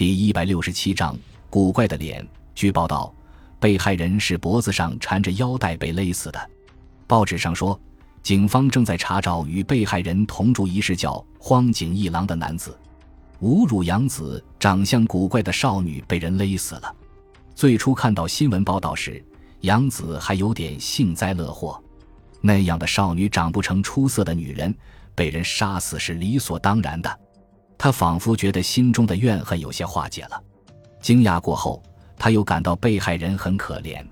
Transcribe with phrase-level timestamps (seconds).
[0.00, 1.14] 第一百六十七章
[1.50, 2.26] 古怪的脸。
[2.54, 3.14] 据报道，
[3.58, 6.50] 被害人是脖子上缠着腰带被勒死的。
[7.06, 7.78] 报纸上说，
[8.22, 12.74] 警方正在查找与被害人同住一室叫荒井一郎的男子。
[13.42, 16.96] 侮辱杨子长相古怪的少女被人勒死了。
[17.54, 19.22] 最初看到新闻报道时，
[19.60, 21.78] 杨子还有点幸灾乐祸。
[22.40, 24.74] 那样的少女长不成出色的女人，
[25.14, 27.20] 被人杀死是理所当然的。
[27.82, 30.38] 他仿佛觉得心中的怨恨有些化解了。
[31.00, 31.82] 惊讶过后，
[32.18, 34.04] 他又感到被害人很可怜。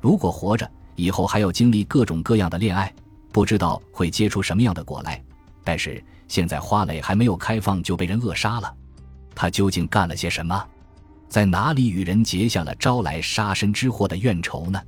[0.00, 2.94] 如果活着，以后还要经历各种各样的恋爱，
[3.32, 5.20] 不知道会结出什么样的果来。
[5.64, 8.72] 但是现在花蕾还没有开放就被人扼杀了，
[9.34, 10.64] 他究竟干了些什么？
[11.28, 14.80] 在哪里与人结下了招来杀身之祸的怨仇呢？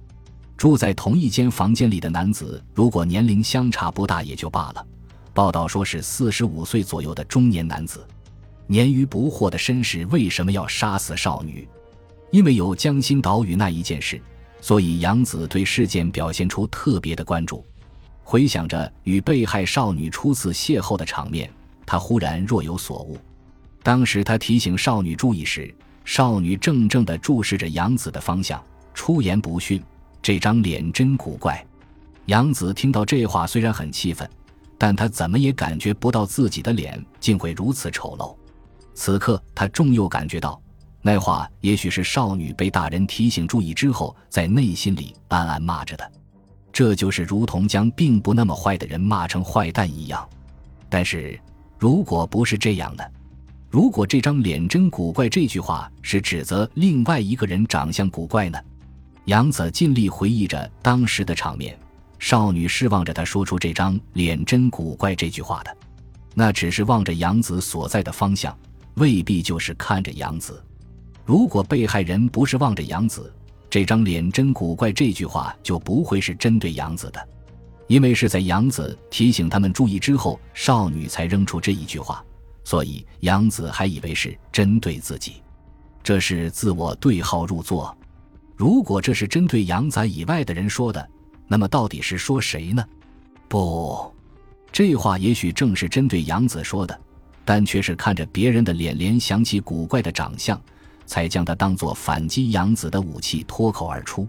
[0.57, 4.87] 住在同一间房间里的男子，如果年龄相差不大也就罢了。
[5.35, 8.07] 报道说是四十五岁左右的中年男子，
[8.67, 11.69] 年逾不惑的绅士为什么要杀死少女？
[12.31, 14.21] 因为有江心岛屿那一件事，
[14.61, 17.65] 所以杨子对事件表现出特别的关注。
[18.23, 21.51] 回想着与被害少女初次邂逅的场面，
[21.85, 23.19] 他忽然若有所悟。
[23.83, 28.63] 当时他提醒少女注意时，少女怔怔地注视着杨子的方向，
[28.95, 29.83] 出言不逊
[30.23, 31.63] ：“这张脸真古怪。”
[32.27, 34.29] 杨子听到这话，虽然很气愤。
[34.79, 38.35] 但他怎么也感觉不到自己的脸竟会如此丑陋。
[38.95, 40.61] 此刻，他终又感觉到，
[41.01, 46.13] 那话也许是少女被大人提醒注意之后，在内心里暗暗骂着的。
[46.73, 50.27] 这就是如同将并不那么坏的人骂成坏蛋一样。
[50.89, 51.39] 但是，
[51.79, 53.13] 如果不是这样的，
[53.71, 58.59] 如果这张脸真古怪这句话是指责另外一个人长相古怪呢？
[59.27, 61.79] 杨子尽力回忆着当时的场面。
[62.19, 65.77] 少女是望着他说出这张脸真古怪这句话的，
[66.35, 68.57] 那只是望着杨子所在的方向，
[68.95, 70.63] 未必就是看着杨子。
[71.25, 73.33] 如果被害人不是望着杨子，
[73.71, 77.29] 这张脸真古怪这句话就不会是针对杨子的，
[77.87, 82.25] 因为是在杨子提醒他们注意之后，少女才扔出这一句话，
[82.65, 85.43] 所以杨子还以为是针对自己，
[86.03, 87.97] 这是自我对号入座。
[88.57, 91.09] 如果这是针对杨仔以外的人说的。
[91.49, 92.83] 那么到底是说谁呢？
[93.47, 94.11] 不，
[94.71, 96.99] 这话也许正是针对杨子说的，
[97.45, 100.61] 但却是看着别人的脸联想起古怪的长相，
[101.07, 104.27] 才将他当作反击杨子的武器脱口而出。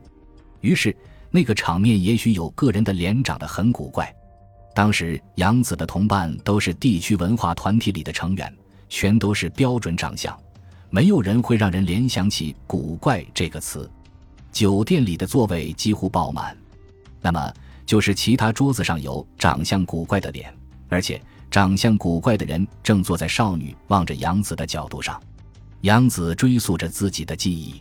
[0.61, 0.95] 于是
[1.29, 4.13] 那个场面也许有个人的脸长得很古怪。
[4.75, 8.51] 当时杨子的同伴都是地区文化团体里的成员，
[8.89, 10.35] 全都是标准长相，
[10.89, 13.89] 没有人会让人联想起“古怪”这个词。
[14.51, 16.57] 酒店里的座位几乎爆满。
[17.21, 17.53] 那么
[17.85, 20.51] 就是其他桌子上有长相古怪的脸，
[20.89, 21.21] 而且
[21.53, 25.21] 长相古怪的人正坐在少女望着杨子的角度上。
[25.81, 27.79] 杨子追溯着自己的记忆，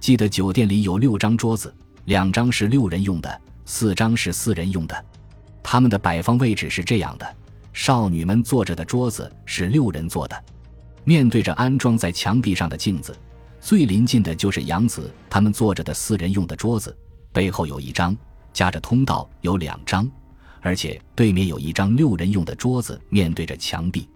[0.00, 1.74] 记得酒店里有六张桌子，
[2.06, 5.04] 两张是六人用的，四张是四人用的。
[5.62, 7.36] 他们的摆放位置是这样的：
[7.74, 10.44] 少女们坐着的桌子是六人坐的，
[11.04, 13.14] 面对着安装在墙壁上的镜子，
[13.60, 16.96] 最临近的就是杨子他们坐着的四人用的桌子，
[17.30, 18.16] 背后有一张。
[18.54, 20.10] 夹着通道有两张，
[20.62, 24.08] 而且对面有一张六人用的桌子，面对着墙壁。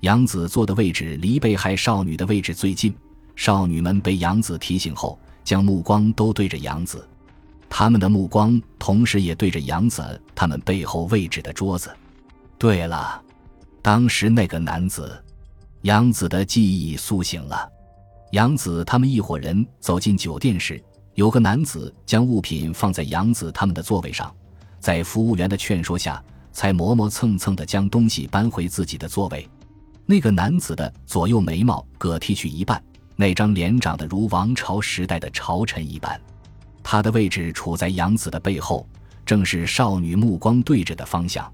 [0.00, 2.92] 杨子坐的位置离被害少女的位置最近。
[3.36, 7.06] 少女们被杨子提醒后，将目光都对着杨子，
[7.68, 11.90] 他们的目光同时也对着杨子他们背后位置的桌子。
[12.58, 13.22] 对了，
[13.80, 15.22] 当时那个男子，
[15.82, 17.68] 杨子的记忆苏醒了。
[18.32, 20.82] 杨子他们一伙人走进酒店时。
[21.14, 24.34] 有个男子将物品放在杨子他们的座位上，
[24.82, 26.20] 在服务员的劝说下，
[26.50, 29.48] 才磨磨蹭蹭地将东西搬回自己的座位。
[30.04, 32.82] 那个男子的左右眉毛各剃去一半，
[33.14, 36.20] 那张脸长得如王朝时代的朝臣一般。
[36.82, 38.84] 他的位置处在杨子的背后，
[39.24, 41.50] 正是少女目光对着的方向。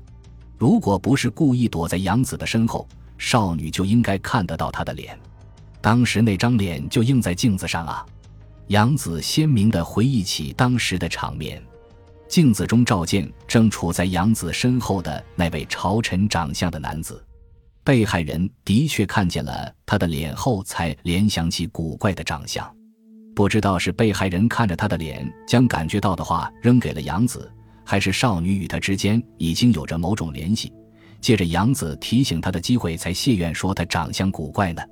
[0.56, 5.16] 如果不是故意躲在杨子的身后，少女就应该看得到他的脸。
[5.82, 8.06] 当时那张脸就映在镜子上啊。
[8.68, 11.62] 杨子鲜明地回忆起当时的场面，
[12.28, 17.24] 镜子中照见正处在杨子身后的那位朝臣长相的男子。
[17.82, 22.70] 被害人的确看见了他的脸后，才联想起古怪的长相。
[23.34, 27.50] 不知道是被害人看着他的脸，将感觉到的话扔给了杨子，
[27.84, 30.70] 还是少女与他之间已经有着某种联系，
[31.22, 34.82] 借着杨子提醒他的机会，才谢愿说他长相古怪呢？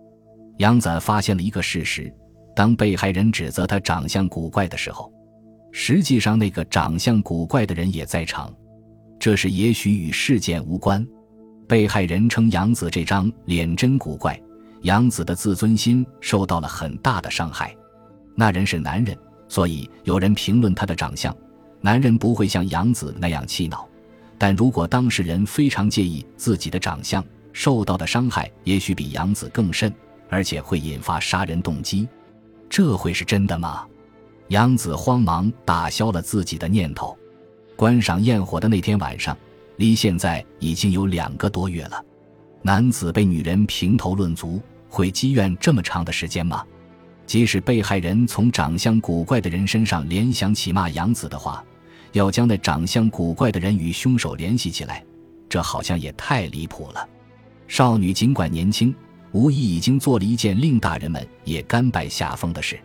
[0.56, 2.10] 杨子发现了一个事实。
[2.54, 5.12] 当被害人指责他长相古怪的时候，
[5.78, 8.50] 实际上那个长相古怪的人也在场。
[9.20, 11.06] 这是也许与事件无关。
[11.68, 14.40] 被害人称杨子这张脸真古怪，
[14.82, 17.76] 杨子的自尊心受到了很大的伤害。
[18.34, 19.14] 那人是男人，
[19.48, 21.36] 所以有人评论他的长相，
[21.82, 23.86] 男人不会像杨子那样气恼。
[24.38, 27.22] 但如果当事人非常介意自己的长相，
[27.52, 29.92] 受到的伤害也许比杨子更甚，
[30.30, 32.08] 而且会引发杀人动机。
[32.66, 33.86] 这会是真的吗？
[34.48, 37.16] 杨子慌忙打消了自己的念头。
[37.74, 39.36] 观赏焰火的那天晚上，
[39.76, 42.02] 离现在已经有两个多月了。
[42.62, 46.64] 男子被女人评头论足，会积怨这么长的时间吗？
[47.26, 51.62] 即使被害人从长相古怪的人身上联想起骂杨子的话，
[52.12, 55.04] 要将那长相古怪的人与凶手联系起来，
[55.48, 57.08] 这好像也太离谱了。
[57.66, 58.94] 少女尽管年轻，
[59.32, 62.78] 无疑已经做了一件令大人们也甘拜下风的事。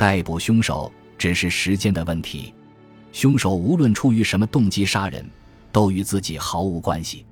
[0.00, 2.54] 逮捕凶手只是时间的问题。
[3.12, 5.28] 凶手无论出于什么动机杀人，
[5.70, 7.26] 都与自己毫无关系。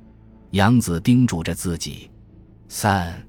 [0.50, 2.10] 杨子叮嘱着自己。
[2.68, 3.26] 三，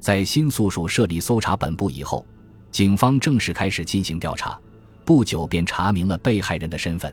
[0.00, 2.26] 在新宿署设立搜查本部以后，
[2.70, 4.60] 警方正式开始进行调查。
[5.02, 7.10] 不久便查明了被害人的身份，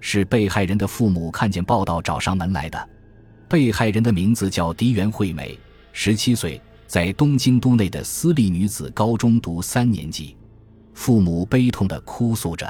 [0.00, 2.88] 是被害人的父母看见报道找上门来的。
[3.48, 5.58] 被害人的名字叫迪原惠美，
[5.90, 10.36] 十七岁，在东京都内的私立女子高中读三年级。
[10.98, 12.68] 父母悲痛地哭诉着。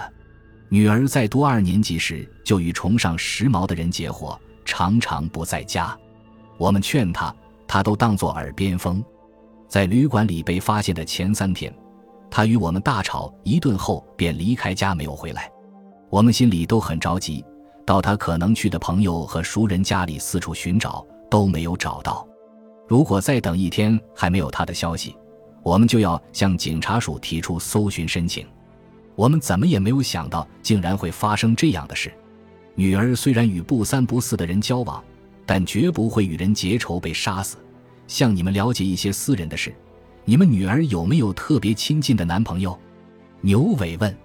[0.69, 5.99] 女儿在读二年级时就与崇尚时髦的人结伙，常常不在家。
[6.59, 7.35] 我们劝她，
[7.67, 9.03] 她都当作耳边风。
[9.67, 11.75] 在旅馆里被发现的前三天，
[12.31, 15.51] 她与我们大吵一顿后便离开家，没有回来。
[16.11, 17.43] 我们心里都很着急，
[17.87, 22.29] 到她可能去的朋友和熟人家里四处寻找，都没有找到。
[22.87, 25.17] 如果再等一天还没有她的消息，
[25.69, 28.47] 我们就要向警察署提出搜寻申请。
[29.15, 32.11] 我们怎么也没有想到，竟然会发生这样的事。
[32.75, 35.05] 女儿虽然与不三不四的人交往，
[35.45, 37.59] 但绝不会与人结仇被杀死。
[38.07, 39.75] 向你们了解一些私人的事，
[40.25, 42.79] 你们女儿有没有特别亲近的男朋友？
[43.43, 44.17] 牛伟问。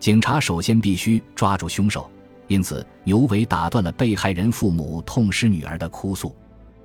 [0.00, 2.10] 警察首先必须抓住凶手，
[2.46, 6.34] 因此牛伟打断了被害人父母痛失女儿的哭诉。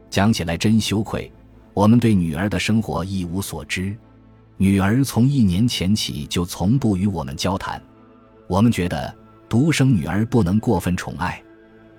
[0.10, 1.32] 讲起来真羞愧，
[1.74, 3.96] 我们对女儿的生活一无所知。
[4.58, 7.82] 女儿从一年前起就从不与我们交谈，
[8.48, 9.14] 我们觉得
[9.50, 11.42] 独生女儿不能过分宠爱。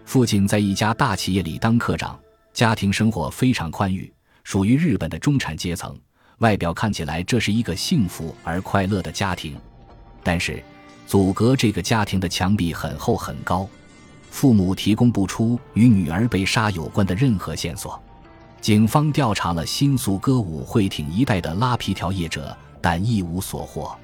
[0.05, 2.19] 父亲在一家大企业里当科长，
[2.53, 4.13] 家庭生活非常宽裕，
[4.45, 5.99] 属于日本的中产阶层。
[6.39, 9.57] 外表看起来这是一个幸福而快乐的家庭，
[10.23, 10.63] 但是
[11.07, 13.69] 阻隔这个家庭的墙壁很厚很高，
[14.31, 18.01] 父母提供不出与女儿被杀有关的任何线索。
[18.65, 23.95] 警方调查了新宿歌舞会町一带的拉皮条业者，但一无所获。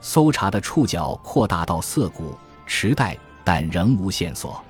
[0.00, 2.32] 搜查的触角扩大到涩谷、
[2.66, 4.62] 池袋，但仍无线索。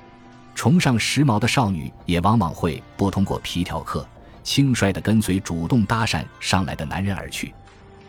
[0.55, 4.09] 崇尚时髦的少女也往往会不通过皮条客，
[4.43, 7.53] 轻率地跟随主动搭讪上来的男人而去。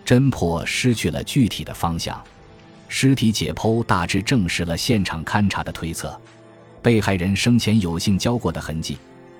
[0.06, 2.24] 侦破失去了具体的方向。
[2.88, 6.18] 尸体解剖大致证实了现场勘查的推测：
[6.82, 8.98] 被害人生前有性交过的痕迹。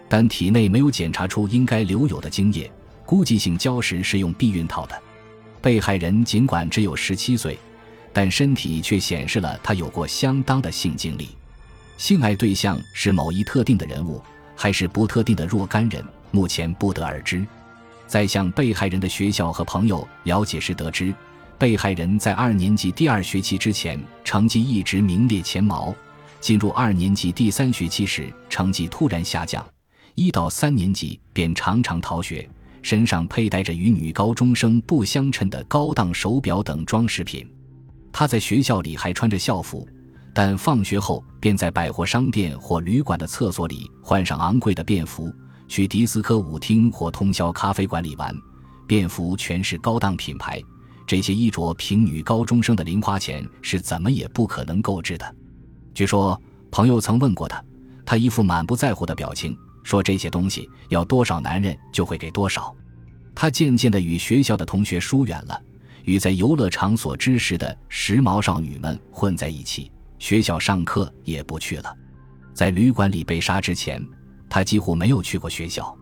[0.10, 2.72] 但体内没有检查出应该留有的精液，
[3.06, 5.02] 估计性交时是用避孕套的。
[5.62, 7.58] 被害人尽管只有十七岁，
[8.14, 11.30] 但身体却显示了他有过相当的性经历。
[11.98, 14.22] 性爱对象是某一特定的人物，
[14.56, 17.46] 还是不特定的若干人，目前不得而知。
[18.06, 21.14] 在向被害人的学校和朋友了解时得知，
[21.58, 25.94] 被害人在二年级第二学期之前成绩一直名列前茅，
[26.40, 29.66] 进入二年级第三学期时成绩突然下降。
[30.20, 32.50] 一到三年级便常常逃学，
[32.82, 37.48] 身上佩戴着与女高中生不相称的高档手表等装饰品。
[38.12, 39.88] 他在学校里还穿着校服，
[40.34, 45.32] 但放学后便在百货商店或旅馆的厕所里换上昂贵的便服，
[45.68, 48.36] 去迪斯科舞厅或通宵咖啡馆里玩。
[48.88, 50.60] 便服全是高档品牌，
[51.06, 55.36] 这些衣着凭女高中生的零花钱是怎么也不可能购置的。
[55.94, 57.64] 据说朋友曾问过他，
[58.04, 59.56] 他一副满不在乎的表情。
[59.88, 62.76] 说这些东西要多少男人就会给多少，
[63.34, 65.58] 他渐渐地与学校的同学疏远了，
[66.04, 69.90] 与在游乐场所知识的时髦少女们混在一起，
[70.20, 71.96] 学校上课也不去了。
[72.54, 74.06] 在旅馆里被杀之前，
[74.50, 75.98] 他几乎没有去过学校。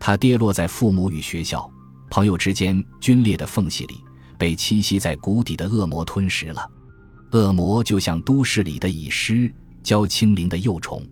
[0.00, 1.70] 他跌落在父母与学校、
[2.10, 4.02] 朋友之间皲裂的缝隙里，
[4.36, 6.68] 被栖息在谷底的恶魔吞噬了。
[7.30, 11.06] 恶魔就像都市里的蚁狮，教轻灵的幼虫。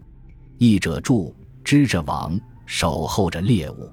[0.57, 1.33] 译者注。
[1.69, 3.93] 织着网，守候着猎物，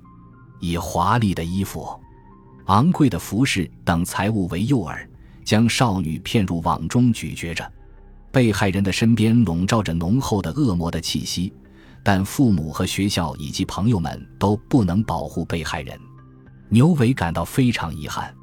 [0.61, 1.85] 以华丽的衣服、
[2.67, 5.05] 昂贵的服饰等财物为诱饵，
[5.43, 7.69] 将少女骗入网中咀嚼着。
[8.31, 11.51] 被害人的身边笼罩着浓厚的恶魔的气息，
[12.01, 15.99] 但父母和学校以及朋友们都不能保护被害人。
[16.69, 18.33] 牛尾感到非常遗憾，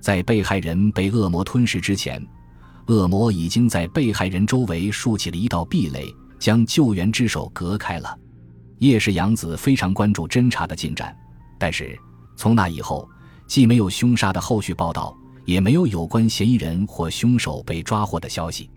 [0.00, 2.20] 在被害人被恶魔吞噬之前，
[2.88, 8.18] 恶魔已经在被害人周围竖起了一道壁垒，将救援之手隔开了。
[8.82, 11.16] 叶氏养子非常关注侦查的进展，
[11.56, 11.96] 但是
[12.36, 13.08] 从那以后，
[13.46, 18.68] 既没有凶杀的后续报道，也没有有关嫌疑人或凶手被抓获的消息。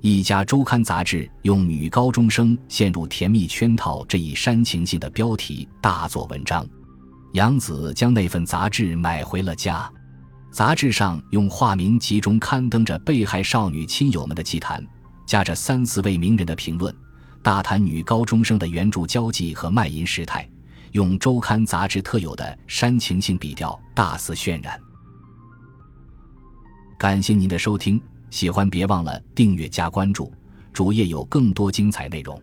[0.00, 6.66] 一家周刊杂志用“女高中生陷入甜蜜圈套”这一煽情性的标题大做文章。
[7.34, 9.88] 杨子将那份杂志买回了家。
[10.50, 14.84] 杂志上用化名集中刊登着被害少女亲友们的祭坛，
[15.24, 16.92] 夹着三四位名人的评论，
[17.44, 20.48] 大谈女高中生的援助交际和卖淫事态，
[20.92, 24.80] 用周刊杂志特有的煽情性笔调大肆渲染。
[26.96, 28.00] 感谢您的收听。
[28.30, 30.32] 喜欢别忘了订阅加关注，
[30.72, 32.40] 主页有更多精彩内容。